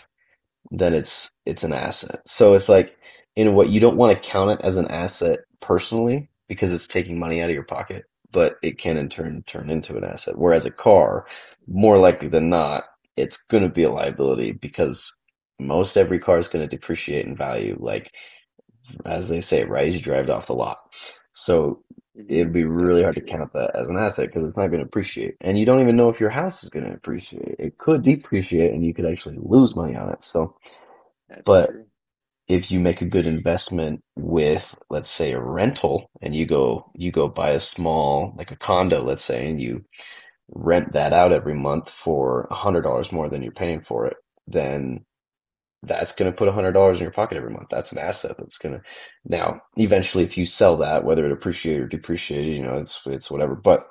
then 0.71 0.93
it's 0.93 1.31
it's 1.45 1.63
an 1.63 1.73
asset. 1.73 2.21
So 2.27 2.55
it's 2.55 2.69
like 2.69 2.97
in 3.35 3.55
what 3.55 3.69
you 3.69 3.79
don't 3.79 3.97
want 3.97 4.13
to 4.13 4.29
count 4.29 4.59
it 4.59 4.65
as 4.65 4.77
an 4.77 4.87
asset 4.87 5.39
personally 5.61 6.29
because 6.49 6.73
it's 6.73 6.87
taking 6.87 7.19
money 7.19 7.41
out 7.41 7.49
of 7.49 7.53
your 7.53 7.63
pocket, 7.63 8.05
but 8.31 8.55
it 8.61 8.79
can 8.79 8.97
in 8.97 9.09
turn 9.09 9.43
turn 9.47 9.69
into 9.69 9.95
an 9.97 10.03
asset. 10.03 10.37
Whereas 10.37 10.65
a 10.65 10.71
car, 10.71 11.27
more 11.67 11.97
likely 11.97 12.27
than 12.27 12.49
not, 12.49 12.85
it's 13.15 13.37
going 13.43 13.63
to 13.63 13.69
be 13.69 13.83
a 13.83 13.91
liability 13.91 14.51
because 14.51 15.11
most 15.59 15.97
every 15.97 16.19
car 16.19 16.39
is 16.39 16.47
going 16.47 16.67
to 16.67 16.75
depreciate 16.75 17.25
in 17.25 17.35
value, 17.35 17.77
like 17.79 18.11
as 19.05 19.29
they 19.29 19.41
say, 19.41 19.65
right 19.65 19.87
as 19.87 19.95
you 19.95 20.01
drive 20.01 20.25
it 20.25 20.29
off 20.29 20.47
the 20.47 20.53
lot. 20.53 20.77
So 21.45 21.83
hmm 22.15 22.39
it'd 22.39 22.53
be 22.53 22.65
really 22.65 23.03
hard 23.03 23.15
to 23.15 23.21
count 23.21 23.53
that 23.53 23.75
as 23.75 23.87
an 23.87 23.97
asset 23.97 24.27
because 24.27 24.47
it's 24.47 24.57
not 24.57 24.67
going 24.67 24.79
to 24.81 24.85
appreciate. 24.87 25.35
And 25.41 25.57
you 25.57 25.65
don't 25.65 25.81
even 25.81 25.95
know 25.95 26.09
if 26.09 26.19
your 26.19 26.29
house 26.29 26.63
is 26.63 26.69
going 26.69 26.85
to 26.85 26.93
appreciate. 26.93 27.55
It 27.59 27.77
could 27.77 28.03
depreciate 28.03 28.73
and 28.73 28.85
you 28.85 28.93
could 28.93 29.05
actually 29.05 29.37
lose 29.39 29.75
money 29.75 29.95
on 29.95 30.11
it. 30.11 30.23
So, 30.23 30.55
That's 31.29 31.45
but 31.45 31.71
true. 31.71 31.87
if 32.47 32.71
you 32.71 32.79
make 32.79 33.01
a 33.01 33.07
good 33.07 33.27
investment 33.27 34.01
with, 34.15 34.75
let's 34.89 35.09
say, 35.09 35.33
a 35.33 35.41
rental 35.41 36.09
and 36.21 36.35
you 36.35 36.45
go, 36.45 36.91
you 36.95 37.11
go 37.11 37.27
buy 37.29 37.51
a 37.51 37.59
small, 37.59 38.33
like 38.37 38.51
a 38.51 38.57
condo, 38.57 39.01
let's 39.01 39.23
say, 39.25 39.49
and 39.49 39.61
you 39.61 39.85
rent 40.49 40.93
that 40.93 41.13
out 41.13 41.33
every 41.33 41.55
month 41.55 41.89
for 41.89 42.47
a 42.51 42.55
hundred 42.55 42.83
dollars 42.83 43.11
more 43.13 43.29
than 43.29 43.43
you're 43.43 43.53
paying 43.53 43.81
for 43.81 44.07
it, 44.07 44.17
then 44.47 45.05
that's 45.87 46.15
going 46.15 46.31
to 46.31 46.37
put 46.37 46.47
a 46.47 46.51
hundred 46.51 46.73
dollars 46.73 46.97
in 46.97 47.03
your 47.03 47.11
pocket 47.11 47.37
every 47.37 47.51
month. 47.51 47.69
That's 47.69 47.91
an 47.91 47.97
asset 47.99 48.35
that's 48.37 48.57
going 48.57 48.75
to, 48.75 48.81
now, 49.25 49.61
eventually, 49.75 50.23
if 50.23 50.37
you 50.37 50.45
sell 50.45 50.77
that, 50.77 51.03
whether 51.03 51.25
it 51.25 51.31
appreciate 51.31 51.79
or 51.79 51.87
depreciate, 51.87 52.45
you 52.47 52.63
know, 52.63 52.77
it's, 52.79 53.01
it's 53.05 53.31
whatever. 53.31 53.55
But 53.55 53.81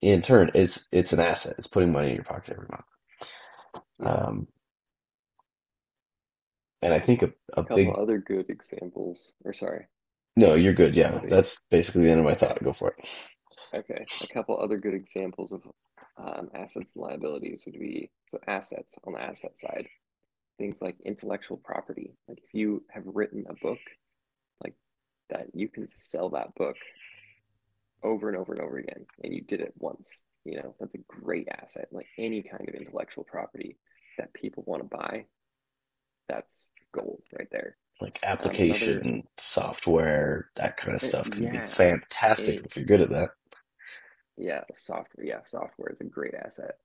in 0.00 0.22
turn, 0.22 0.50
it's, 0.54 0.88
it's 0.92 1.12
an 1.12 1.20
asset. 1.20 1.54
It's 1.58 1.68
putting 1.68 1.92
money 1.92 2.10
in 2.10 2.14
your 2.16 2.24
pocket 2.24 2.52
every 2.52 2.68
month. 2.70 2.84
Um, 4.00 4.48
and 6.82 6.92
I 6.92 7.00
think 7.00 7.22
a, 7.22 7.32
A 7.56 7.60
a 7.60 7.64
couple 7.64 7.76
big, 7.76 7.88
other 7.96 8.18
good 8.18 8.50
examples, 8.50 9.32
or 9.44 9.52
sorry, 9.54 9.86
no, 10.36 10.54
you're 10.54 10.74
good. 10.74 10.94
Yeah. 10.94 11.12
what 11.12 11.24
are 11.24 11.28
you? 11.28 11.30
That's 11.30 11.58
basically 11.70 12.04
the 12.04 12.10
end 12.10 12.20
of 12.20 12.26
my 12.26 12.34
thought. 12.34 12.62
Go 12.62 12.72
for 12.72 12.90
it. 12.98 13.08
Okay. 13.74 14.04
A 14.22 14.26
couple 14.28 14.58
other 14.60 14.78
good 14.78 14.94
examples 14.94 15.52
of 15.52 15.62
um, 16.16 16.50
assets 16.54 16.86
and 16.94 17.04
liabilities 17.04 17.62
would 17.66 17.78
be 17.78 18.10
so 18.28 18.38
assets 18.46 18.96
on 19.04 19.14
the 19.14 19.20
asset 19.20 19.58
side, 19.58 19.88
things 20.58 20.80
like 20.82 20.96
intellectual 21.04 21.56
property. 21.56 22.14
Like 22.28 22.38
if 22.44 22.54
you 22.54 22.84
have 22.90 23.04
written 23.06 23.46
a 23.48 23.54
book, 23.54 23.78
like 24.62 24.74
that, 25.30 25.48
you 25.54 25.68
can 25.68 25.88
sell 25.90 26.30
that 26.30 26.54
book 26.54 26.76
over 28.02 28.28
and 28.28 28.36
over 28.36 28.52
and 28.52 28.62
over 28.62 28.78
again, 28.78 29.06
and 29.22 29.34
you 29.34 29.42
did 29.42 29.60
it 29.60 29.74
once. 29.78 30.20
You 30.44 30.56
know, 30.56 30.74
that's 30.78 30.94
a 30.94 30.98
great 30.98 31.48
asset. 31.48 31.88
Like 31.90 32.06
any 32.18 32.42
kind 32.42 32.68
of 32.68 32.74
intellectual 32.74 33.24
property 33.24 33.76
that 34.18 34.34
people 34.34 34.62
want 34.66 34.82
to 34.82 34.96
buy, 34.96 35.26
that's 36.28 36.70
gold 36.92 37.22
right 37.36 37.48
there. 37.50 37.76
Like 38.00 38.20
Um, 38.38 38.60
another, 38.60 39.04
application, 39.04 39.22
software, 39.38 40.50
that 40.56 40.76
kind 40.76 40.94
of 40.94 41.02
uh, 41.02 41.08
stuff 41.08 41.30
can 41.30 41.48
be 41.48 41.60
fantastic 41.60 42.56
any, 42.56 42.64
if 42.64 42.76
you're 42.76 42.84
good 42.86 43.00
at 43.00 43.10
that. 43.10 43.30
yeah, 44.36 44.62
software, 44.74 45.24
yeah, 45.26 45.40
software 45.44 45.90
is 45.92 46.00
a 46.00 46.04
great 46.04 46.34
asset. 46.34 46.76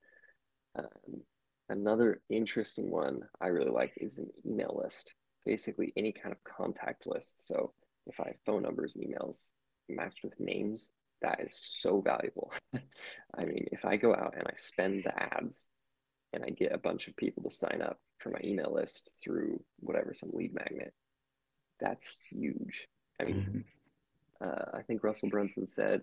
Um, 0.76 1.22
another 1.70 2.22
interesting 2.30 2.92
one 2.92 3.22
I 3.42 3.48
really 3.48 3.72
like 3.72 3.94
is 3.98 4.18
an 4.18 4.30
email 4.46 4.80
list. 4.84 5.14
Basically, 5.46 5.94
any 5.98 6.12
kind 6.12 6.34
of 6.34 6.44
contact 6.44 7.08
list. 7.08 7.48
So 7.48 7.74
if 8.08 8.20
I 8.20 8.28
have 8.28 8.36
phone 8.46 8.64
numbers, 8.64 8.98
emails 8.98 9.48
matched 9.90 10.24
with 10.24 10.40
names, 10.40 10.90
that 11.22 11.42
is 11.42 11.58
so 11.60 12.02
valuable. 12.02 12.52
I 12.74 13.46
mean, 13.46 13.68
if 13.72 13.86
I 13.86 13.98
go 13.98 14.14
out 14.16 14.36
and 14.38 14.48
I 14.48 14.54
spend 14.58 15.04
the 15.04 15.18
ads 15.22 15.68
and 16.34 16.44
I 16.44 16.50
get 16.50 16.74
a 16.74 16.78
bunch 16.80 17.08
of 17.08 17.16
people 17.18 17.44
to 17.44 17.52
sign 17.52 17.82
up 17.82 18.00
for 18.20 18.30
my 18.30 18.40
email 18.44 18.74
list 18.74 19.12
through 19.24 19.64
whatever, 19.80 20.14
some 20.14 20.32
lead 20.34 20.54
magnet, 20.54 20.94
that's 21.80 22.08
huge. 22.30 22.88
I 23.20 23.26
mean, 23.26 23.36
hmm 23.36 23.62
uh, 24.42 24.66
I 24.74 24.82
think 24.84 25.04
Russell 25.04 25.30
Brunson 25.30 25.70
said 25.70 26.02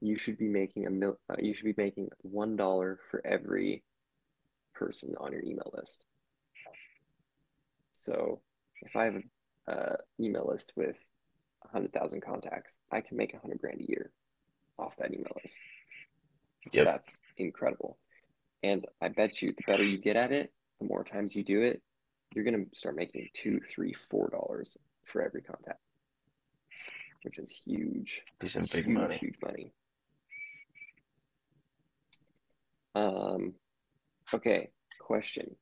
you 0.00 0.16
should 0.16 0.38
be 0.38 0.48
making 0.48 0.86
a 0.86 0.90
mil- 0.90 1.18
uh, 1.30 1.36
you 1.38 1.54
should 1.54 1.64
be 1.64 1.82
making 1.82 2.08
one 2.22 2.56
dollar 2.56 2.98
for 3.10 3.24
every 3.26 3.84
person 4.80 5.14
on 5.20 5.32
your 5.32 5.42
email 5.42 5.70
list. 5.76 6.04
So 7.94 8.40
if 8.82 8.96
I 8.96 9.04
have 9.04 9.14
an 9.16 9.30
uh, 9.68 9.96
email 10.18 10.48
list 10.50 10.72
with 10.74 10.96
100,000 11.70 12.22
contacts, 12.22 12.78
I 12.90 13.02
can 13.02 13.16
make 13.18 13.32
100 13.34 13.60
grand 13.60 13.80
a 13.80 13.84
year 13.88 14.10
off 14.78 14.94
that 14.98 15.12
email 15.12 15.36
list. 15.42 15.58
Yep. 16.72 16.86
That's 16.86 17.16
incredible. 17.36 17.98
And 18.62 18.86
I 19.00 19.08
bet 19.08 19.42
you 19.42 19.52
the 19.56 19.62
better 19.66 19.84
you 19.84 19.98
get 19.98 20.16
at 20.16 20.32
it, 20.32 20.52
the 20.80 20.86
more 20.86 21.04
times 21.04 21.34
you 21.36 21.44
do 21.44 21.62
it, 21.62 21.82
you're 22.34 22.44
going 22.44 22.64
to 22.66 22.78
start 22.78 22.96
making 22.96 23.28
two, 23.34 23.60
three, 23.74 23.94
four 24.10 24.28
dollars 24.30 24.76
for 25.04 25.20
every 25.22 25.42
contact, 25.42 25.80
which 27.22 27.38
is 27.38 27.50
huge, 27.64 28.22
Decent 28.38 28.70
big 28.70 28.86
huge, 28.86 28.96
money. 28.96 29.16
huge 29.18 29.34
money. 29.42 29.72
Um, 32.94 33.54
okay, 34.34 34.70
question. 35.00 35.56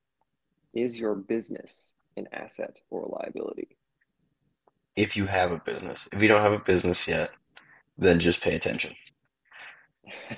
Is 0.74 0.98
your 0.98 1.14
business 1.14 1.92
an 2.16 2.28
asset 2.32 2.80
or 2.90 3.02
a 3.02 3.08
liability? 3.08 3.76
If 4.96 5.16
you 5.16 5.26
have 5.26 5.52
a 5.52 5.62
business, 5.64 6.08
if 6.12 6.20
you 6.22 6.28
don't 6.28 6.42
have 6.42 6.52
a 6.52 6.60
business 6.64 7.08
yet, 7.08 7.30
then 7.98 8.20
just 8.20 8.42
pay 8.42 8.54
attention 8.54 8.94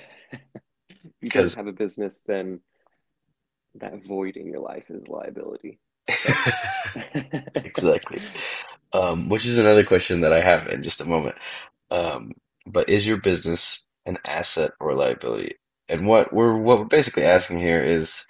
if 1.03 1.13
you 1.21 1.31
don't 1.31 1.53
because 1.53 1.55
have 1.55 1.67
a 1.67 1.73
business, 1.73 2.21
then 2.25 2.61
that 3.75 4.05
void 4.05 4.37
in 4.37 4.47
your 4.47 4.59
life 4.59 4.89
is 4.89 5.07
liability. 5.07 5.79
Exactly. 7.63 8.19
Um, 8.93 9.29
which 9.29 9.45
is 9.45 9.57
another 9.57 9.83
question 9.83 10.21
that 10.21 10.33
I 10.33 10.41
have 10.41 10.67
in 10.67 10.83
just 10.83 11.01
a 11.01 11.05
moment. 11.05 11.35
Um, 11.89 12.33
but 12.65 12.89
is 12.89 13.07
your 13.07 13.17
business 13.17 13.89
an 14.05 14.17
asset 14.25 14.71
or 14.79 14.89
a 14.89 14.95
liability? 14.95 15.55
And 15.91 16.07
what 16.07 16.33
we're 16.33 16.55
what 16.55 16.79
we're 16.79 16.85
basically 16.85 17.25
asking 17.25 17.59
here 17.59 17.83
is 17.83 18.25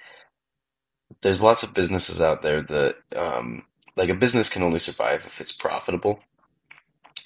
there's 1.21 1.43
lots 1.43 1.61
of 1.61 1.75
businesses 1.75 2.19
out 2.19 2.41
there 2.41 2.63
that 2.63 2.95
um, 3.15 3.63
like 3.95 4.09
a 4.09 4.15
business 4.15 4.49
can 4.49 4.63
only 4.63 4.79
survive 4.79 5.23
if 5.27 5.39
it's 5.39 5.51
profitable, 5.51 6.19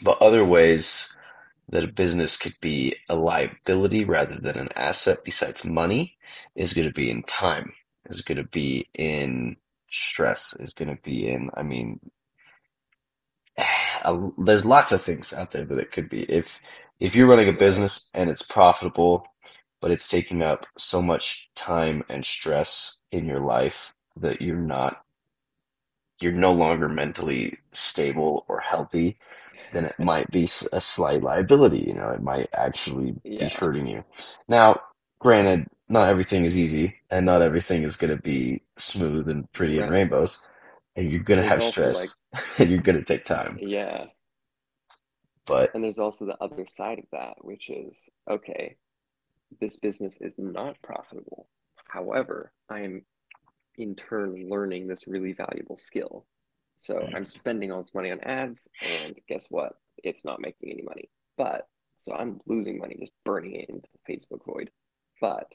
but 0.01 0.22
other 0.22 0.44
ways 0.44 1.10
that 1.70 1.86
a 1.86 1.88
business 1.88 2.38
could 2.38 2.56
be 2.60 2.98
a 3.08 3.15
liability 3.15 4.04
rather 4.04 4.36
than 4.36 4.58
an 4.58 4.70
asset 4.75 5.20
besides 5.24 5.63
money 5.63 6.18
is 6.54 6.74
going 6.74 6.88
to 6.88 6.94
be 6.94 7.10
in 7.10 7.24
time, 7.24 7.72
is 8.10 8.22
going 8.22 8.38
to 8.38 8.44
be 8.44 8.89
in 8.94 9.56
stress, 9.89 10.54
is 10.60 10.74
going 10.74 10.94
to 10.94 11.01
be 11.01 11.30
in, 11.30 11.50
I 11.54 11.63
mean, 11.63 12.01
there's 14.38 14.65
lots 14.65 14.92
of 14.92 15.01
things 15.01 15.32
out 15.32 15.51
there 15.51 15.63
that 15.63 15.80
it 15.80 15.94
could 15.94 16.10
be. 16.10 16.22
If 16.22 16.60
if 17.00 17.15
you're 17.15 17.27
running 17.27 17.50
a 17.50 17.58
business 17.58 18.10
and 18.13 18.30
it's 18.30 18.46
profitable, 18.46 19.25
but 19.86 19.92
it's 19.92 20.10
taking 20.10 20.42
up 20.42 20.65
so 20.80 21.00
much 21.00 21.51
time 21.54 22.04
and 22.10 22.25
stress 22.25 23.01
in 23.12 23.27
your 23.27 23.42
life 23.42 23.94
that 24.20 24.42
you're 24.42 24.58
not, 24.58 25.00
you're 26.20 26.34
no 26.34 26.54
longer 26.54 26.89
mentally 26.89 27.60
stable 27.72 28.46
or 28.48 28.60
healthy, 28.62 29.20
then 29.72 29.86
it 29.86 29.94
might 30.00 30.32
be 30.32 30.50
a 30.74 30.82
slight 30.82 31.22
liability. 31.22 31.84
You 31.86 31.94
know, 31.94 32.10
it 32.10 32.24
might 32.24 32.50
actually 32.51 33.13
be 33.38 33.48
yeah, 33.48 33.50
hurting 33.50 33.86
you. 33.86 34.04
Now, 34.48 34.82
granted, 35.20 35.68
not 35.88 36.10
everything 36.10 36.46
is 36.46 36.58
easy 36.58 36.96
and 37.12 37.27
not 37.27 37.44
everything 37.44 37.84
is 37.84 37.98
going 37.98 38.15
to 38.18 38.24
be 38.24 38.63
smooth 38.77 39.30
and 39.30 39.51
pretty 39.54 39.77
and 39.77 39.88
right. 39.88 39.92
rainbows, 39.92 40.42
and 40.96 41.12
you're 41.12 41.22
going 41.22 41.39
to 41.39 41.44
There's 41.44 41.56
have 41.56 41.63
also 41.63 41.88
like, 41.89 42.15
stress 42.15 42.24
and 42.60 42.72
you're 42.72 42.82
going 42.82 42.98
to 42.98 43.06
take 43.06 43.25
time. 43.25 43.62
yeah, 43.62 44.06
But 45.46 45.70
and 45.74 45.84
there's 45.84 46.00
also 46.00 46.25
the 46.25 46.38
other 46.42 46.65
side 46.68 47.00
of 47.00 47.06
that, 47.12 47.46
which 47.46 47.70
is 47.70 48.10
okay, 48.30 48.77
this 49.59 49.77
business 49.77 50.17
is 50.21 50.35
not 50.38 50.81
profitable. 50.81 51.47
However, 51.88 52.51
I 52.69 52.81
am 52.81 53.05
in 53.77 53.95
turn 53.95 54.50
learning 54.50 54.88
this 54.88 55.07
really 55.07 55.33
valuable 55.33 55.77
skill. 55.77 56.25
So 56.77 57.07
I'm 57.15 57.25
spending 57.25 57.71
all 57.71 57.81
this 57.81 57.93
money 57.93 58.12
on 58.12 58.19
ads, 58.21 58.67
and 58.81 59.15
guess 59.27 59.50
what? 59.50 59.74
It's 60.03 60.25
not 60.25 60.41
making 60.41 60.71
any 60.71 60.81
money. 60.81 61.09
But 61.38 61.67
so 61.97 62.13
I'm 62.13 62.41
losing 62.45 62.77
money 62.77 62.97
just 63.00 63.13
burning 63.24 63.55
it 63.55 63.69
into 63.69 63.88
the 63.93 64.13
Facebook 64.13 64.43
void. 64.45 64.69
But 65.21 65.51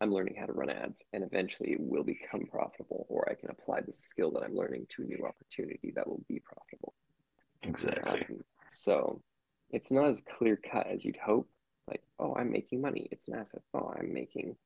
I'm 0.00 0.12
learning 0.12 0.36
how 0.38 0.46
to 0.46 0.52
run 0.52 0.70
ads, 0.70 1.04
and 1.12 1.22
eventually 1.22 1.72
it 1.72 1.80
will 1.80 2.04
become 2.04 2.46
profitable, 2.50 3.06
or 3.08 3.28
I 3.30 3.34
can 3.34 3.50
apply 3.50 3.82
the 3.82 3.92
skill 3.92 4.30
that 4.32 4.42
I'm 4.42 4.56
learning 4.56 4.86
to 4.90 5.02
a 5.02 5.06
new 5.06 5.24
opportunity 5.26 5.92
that 5.94 6.06
will 6.06 6.24
be 6.28 6.40
profitable. 6.40 6.94
exactly. 7.62 8.26
Um, 8.30 8.44
so 8.70 9.22
it's 9.70 9.90
not 9.90 10.08
as 10.08 10.20
clear 10.38 10.56
cut 10.56 10.86
as 10.86 11.04
you'd 11.04 11.16
hope. 11.16 11.48
Like, 11.88 12.02
oh, 12.18 12.34
I'm 12.34 12.52
making 12.52 12.80
money. 12.80 13.08
It's 13.10 13.28
an 13.28 13.34
asset. 13.34 13.62
Oh, 13.74 13.92
I'm 13.98 14.12
making, 14.12 14.56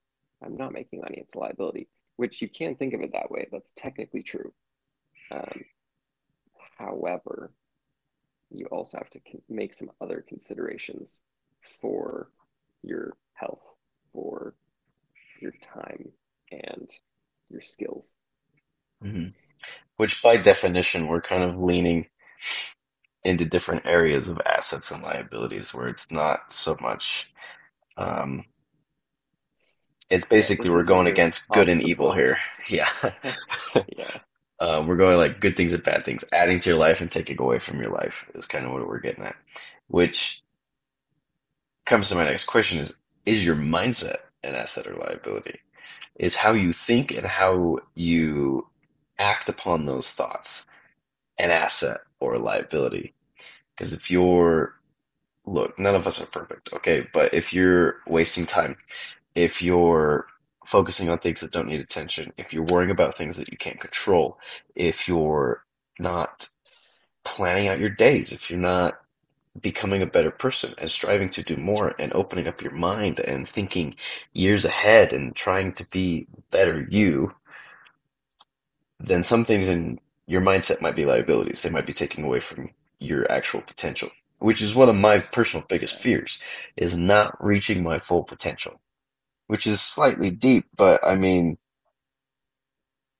I'm 0.44 0.56
not 0.56 0.72
making 0.72 1.00
money. 1.00 1.18
It's 1.18 1.34
a 1.34 1.38
liability, 1.38 1.88
which 2.16 2.42
you 2.42 2.48
can't 2.48 2.78
think 2.78 2.94
of 2.94 3.00
it 3.00 3.12
that 3.12 3.30
way. 3.30 3.48
That's 3.50 3.70
technically 3.76 4.22
true. 4.22 4.52
Um, 5.30 5.64
however, 6.78 7.52
you 8.50 8.66
also 8.66 8.98
have 8.98 9.10
to 9.10 9.20
make 9.48 9.74
some 9.74 9.90
other 10.00 10.24
considerations 10.26 11.22
for 11.80 12.30
your 12.82 13.16
health, 13.32 13.62
for 14.12 14.54
your 15.40 15.52
time, 15.74 16.12
and 16.52 16.88
your 17.50 17.62
skills. 17.62 18.14
hmm 19.02 19.28
Which 19.96 20.22
by 20.22 20.36
definition, 20.36 21.08
we're 21.08 21.22
kind 21.22 21.42
of 21.42 21.58
leaning 21.58 22.06
into 23.26 23.46
different 23.46 23.86
areas 23.86 24.30
of 24.30 24.40
assets 24.46 24.92
and 24.92 25.02
liabilities 25.02 25.74
where 25.74 25.88
it's 25.88 26.12
not 26.12 26.52
so 26.54 26.76
much, 26.80 27.30
um, 27.98 28.46
it's 30.10 30.26
basically 30.26 30.70
this 30.70 30.74
we're 30.74 30.84
going 30.84 31.08
against 31.08 31.50
good 31.52 31.68
and 31.68 31.82
evil 31.82 32.12
here. 32.12 32.38
Yeah. 32.68 32.90
yeah, 33.96 34.18
Uh, 34.58 34.84
we're 34.86 34.96
going 34.96 35.16
like 35.18 35.40
good 35.40 35.56
things 35.56 35.74
and 35.74 35.84
bad 35.84 36.04
things, 36.04 36.24
adding 36.32 36.60
to 36.60 36.70
your 36.70 36.78
life 36.78 37.00
and 37.00 37.12
taking 37.12 37.40
away 37.40 37.60
from 37.60 37.80
your 37.80 37.92
life 37.92 38.30
is 38.34 38.46
kind 38.46 38.66
of 38.66 38.72
what 38.72 38.86
we're 38.88 39.00
getting 39.00 39.24
at. 39.24 39.36
Which 39.88 40.42
comes 41.86 42.08
to 42.10 42.16
my 42.16 42.24
next 42.24 42.46
question 42.46 42.80
is, 42.80 42.96
is 43.26 43.44
your 43.46 43.56
mindset 43.56 44.18
an 44.44 44.54
asset 44.56 44.88
or 44.88 44.96
liability? 44.96 45.60
Is 46.16 46.36
how 46.36 46.54
you 46.54 46.72
think 46.72 47.12
and 47.12 47.26
how 47.26 47.78
you 47.94 48.68
act 49.18 49.48
upon 49.50 49.86
those 49.86 50.12
thoughts 50.12 50.66
an 51.38 51.50
asset 51.52 51.98
or 52.20 52.34
a 52.34 52.40
liability? 52.40 53.15
Because 53.76 53.92
if 53.92 54.10
you're, 54.10 54.74
look, 55.44 55.78
none 55.78 55.94
of 55.94 56.06
us 56.06 56.22
are 56.22 56.26
perfect, 56.26 56.72
okay? 56.72 57.06
But 57.12 57.34
if 57.34 57.52
you're 57.52 57.96
wasting 58.06 58.46
time, 58.46 58.76
if 59.34 59.62
you're 59.62 60.26
focusing 60.66 61.10
on 61.10 61.18
things 61.18 61.40
that 61.40 61.52
don't 61.52 61.68
need 61.68 61.80
attention, 61.80 62.32
if 62.38 62.52
you're 62.52 62.64
worrying 62.64 62.90
about 62.90 63.16
things 63.16 63.36
that 63.36 63.50
you 63.50 63.58
can't 63.58 63.80
control, 63.80 64.38
if 64.74 65.08
you're 65.08 65.62
not 65.98 66.48
planning 67.22 67.68
out 67.68 67.78
your 67.78 67.90
days, 67.90 68.32
if 68.32 68.50
you're 68.50 68.58
not 68.58 68.94
becoming 69.60 70.02
a 70.02 70.06
better 70.06 70.30
person 70.30 70.74
and 70.78 70.90
striving 70.90 71.30
to 71.30 71.42
do 71.42 71.56
more 71.56 71.94
and 71.98 72.12
opening 72.12 72.46
up 72.46 72.62
your 72.62 72.72
mind 72.72 73.20
and 73.20 73.48
thinking 73.48 73.96
years 74.32 74.64
ahead 74.64 75.12
and 75.12 75.34
trying 75.34 75.72
to 75.72 75.88
be 75.90 76.26
better 76.50 76.86
you, 76.90 77.32
then 79.00 79.24
some 79.24 79.44
things 79.44 79.68
in 79.68 80.00
your 80.26 80.40
mindset 80.40 80.82
might 80.82 80.96
be 80.96 81.04
liabilities. 81.04 81.62
They 81.62 81.70
might 81.70 81.86
be 81.86 81.92
taking 81.92 82.24
away 82.24 82.40
from 82.40 82.70
your 82.98 83.30
actual 83.30 83.62
potential, 83.62 84.10
which 84.38 84.62
is 84.62 84.74
one 84.74 84.88
of 84.88 84.96
my 84.96 85.18
personal 85.18 85.66
biggest 85.68 85.96
fears 85.96 86.40
is 86.76 86.96
not 86.96 87.44
reaching 87.44 87.82
my 87.82 87.98
full 87.98 88.24
potential, 88.24 88.80
which 89.48 89.66
is 89.66 89.80
slightly 89.80 90.30
deep, 90.30 90.66
but 90.76 91.06
I 91.06 91.16
mean, 91.16 91.58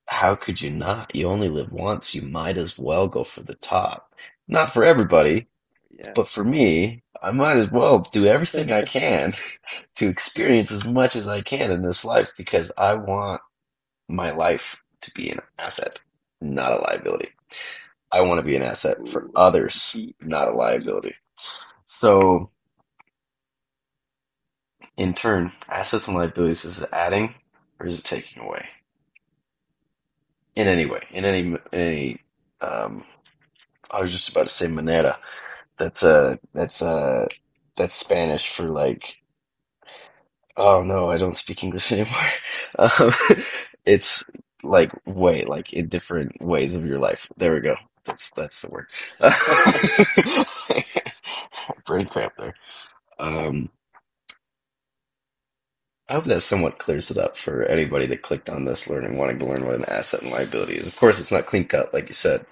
how 0.07 0.35
could 0.37 0.61
you 0.61 0.71
not? 0.71 1.15
You 1.15 1.29
only 1.29 1.49
live 1.49 1.73
once. 1.73 2.15
You 2.15 2.29
might 2.29 2.59
as 2.59 2.79
well 2.79 3.09
go 3.09 3.25
for 3.25 3.43
the 3.43 3.57
top. 3.57 4.15
Not 4.49 4.73
for 4.73 4.85
everybody, 4.85 5.49
Yeah. 5.91 6.13
but 6.15 6.29
for 6.29 6.45
me, 6.45 7.03
I 7.23 7.33
might 7.33 7.57
as 7.57 7.71
well 7.71 8.01
do 8.01 8.27
everything 8.27 8.73
I 8.73 8.83
can 8.87 9.35
to 9.97 10.09
experience 10.09 10.71
as 10.71 10.85
much 10.87 11.17
as 11.17 11.29
I 11.29 11.43
can 11.43 11.71
in 11.71 11.83
this 11.83 12.05
life 12.05 12.33
because 12.37 12.73
I 12.77 12.95
want 12.95 13.43
my 14.09 14.33
life 14.33 14.77
to 15.03 15.13
be 15.15 15.31
an 15.31 15.41
asset, 15.59 16.03
not 16.41 16.73
a 16.73 16.77
liability. 16.77 17.31
I 18.17 18.23
want 18.23 18.39
to 18.39 18.47
be 18.47 18.57
an 18.57 18.63
asset 18.63 19.09
for 19.09 19.31
others, 19.37 19.95
not 20.21 20.49
a 20.49 20.53
liability. 20.57 21.15
So, 21.85 22.51
in 24.97 25.15
turn, 25.15 25.53
assets 25.69 26.09
and 26.09 26.17
liabilities 26.17 26.65
is 26.65 26.83
it 26.83 26.91
adding 26.93 27.35
or 27.81 27.87
is 27.87 28.01
it 28.01 28.05
taking 28.05 28.43
away? 28.43 28.67
In 30.55 30.67
any 30.69 30.87
way, 30.87 31.03
in 31.11 31.25
any 31.27 31.57
any 31.73 32.21
um, 32.63 33.05
I 33.91 34.01
was 34.03 34.13
just 34.13 34.31
about 34.31 34.49
to 34.49 34.53
say 34.55 34.67
moneda. 34.67 35.19
That's 35.79 36.03
uh 36.03 36.37
that's 36.55 36.83
uh 36.83 37.27
that's 37.77 37.95
Spanish 37.95 38.49
for 38.51 38.69
like 38.69 39.19
oh 40.57 40.83
no, 40.83 41.11
I 41.11 41.19
don't 41.19 41.37
speak 41.37 41.65
English 41.65 41.93
anymore. 41.93 42.31
Um, 42.79 43.13
it's 43.87 44.25
like 44.63 44.93
way, 45.07 45.45
like 45.45 45.73
in 45.73 45.89
different 45.89 46.41
ways 46.43 46.75
of 46.77 46.87
your 46.87 46.99
life. 46.99 47.29
There 47.37 47.55
we 47.55 47.61
go. 47.61 47.77
That's 48.07 48.31
that's 48.37 48.63
the 48.63 48.71
word. 48.71 48.89
Brain 51.87 52.09
cramp 52.09 52.35
there. 52.39 52.57
Um, 53.19 53.71
I 56.09 56.15
hope 56.15 56.27
that 56.27 56.43
somewhat 56.43 56.79
clears 56.79 57.11
it 57.11 57.19
up 57.19 57.39
for 57.39 57.65
anybody 57.65 58.07
that 58.09 58.23
clicked 58.23 58.51
on 58.51 58.67
this 58.67 58.91
learning, 58.91 59.19
wanting 59.19 59.41
to 59.41 59.47
learn 59.47 59.67
what 59.67 59.77
an 59.77 59.87
asset 59.87 60.23
and 60.23 60.33
liability 60.33 60.77
is. 60.77 60.89
Of 60.89 60.97
course, 60.97 61.21
it's 61.21 61.33
not 61.33 61.47
clean 61.47 61.69
cut, 61.69 61.95
like 61.95 62.09
you 62.09 62.15
said. 62.15 62.47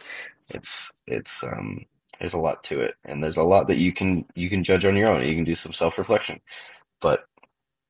It's 0.51 0.93
it's 1.07 1.45
um 1.45 1.87
there's 2.21 2.35
a 2.35 2.41
lot 2.41 2.65
to 2.67 2.83
it, 2.83 2.97
and 3.05 3.25
there's 3.25 3.39
a 3.39 3.45
lot 3.45 3.69
that 3.69 3.79
you 3.79 3.95
can 3.95 4.27
you 4.35 4.51
can 4.51 4.65
judge 4.65 4.87
on 4.87 4.97
your 4.97 5.11
own. 5.11 5.25
You 5.27 5.37
can 5.37 5.45
do 5.45 5.57
some 5.57 5.75
self 5.75 5.99
reflection, 5.99 6.41
but 7.03 7.21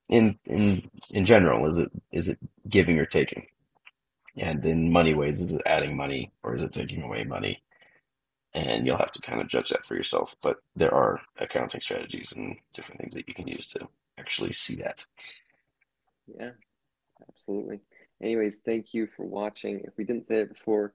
in 0.08 0.38
in 0.46 0.90
in 1.10 1.26
general, 1.26 1.66
is 1.68 1.78
it 1.78 1.90
is 2.12 2.28
it 2.28 2.38
giving 2.68 2.98
or 3.00 3.06
taking? 3.06 3.46
And 4.36 4.64
in 4.64 4.90
money 4.90 5.14
ways, 5.14 5.40
is 5.40 5.52
it 5.52 5.62
adding 5.64 5.96
money 5.96 6.32
or 6.42 6.54
is 6.56 6.62
it 6.62 6.72
taking 6.72 7.02
away 7.02 7.24
money? 7.24 7.62
And 8.52 8.86
you'll 8.86 8.98
have 8.98 9.12
to 9.12 9.20
kind 9.20 9.40
of 9.40 9.48
judge 9.48 9.70
that 9.70 9.86
for 9.86 9.94
yourself. 9.94 10.34
But 10.42 10.56
there 10.76 10.94
are 10.94 11.20
accounting 11.38 11.80
strategies 11.80 12.32
and 12.36 12.56
different 12.72 13.00
things 13.00 13.14
that 13.14 13.28
you 13.28 13.34
can 13.34 13.48
use 13.48 13.68
to 13.68 13.88
actually 14.18 14.52
see 14.52 14.76
that. 14.76 15.04
Yeah, 16.38 16.50
absolutely. 17.28 17.80
Anyways, 18.22 18.58
thank 18.64 18.94
you 18.94 19.08
for 19.16 19.24
watching. 19.24 19.80
If 19.84 19.96
we 19.96 20.04
didn't 20.04 20.26
say 20.26 20.40
it 20.40 20.54
before, 20.54 20.94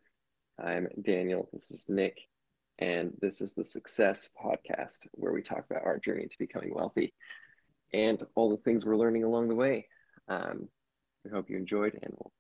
I'm 0.58 0.88
Daniel. 1.02 1.50
This 1.54 1.72
is 1.72 1.88
Nick. 1.90 2.18
And 2.80 3.12
this 3.22 3.42
is 3.42 3.54
the 3.54 3.66
Success 3.66 4.30
Podcast, 4.42 5.08
where 5.12 5.34
we 5.34 5.42
talk 5.42 5.66
about 5.70 5.86
our 5.86 6.00
journey 6.00 6.28
to 6.28 6.38
becoming 6.40 6.74
wealthy 6.74 7.14
and 7.94 8.22
all 8.36 8.50
the 8.50 8.64
things 8.64 8.86
we're 8.86 8.96
learning 8.96 9.26
along 9.26 9.50
the 9.50 9.56
way. 9.56 9.88
Um, 10.30 10.70
we 11.26 11.32
hope 11.32 11.50
you 11.50 11.58
enjoyed, 11.58 12.00
and 12.02 12.14
we'll 12.18 12.32